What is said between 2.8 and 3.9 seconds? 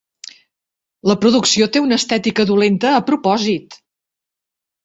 a propòsit".